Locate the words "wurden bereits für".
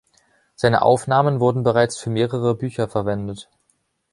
1.39-2.09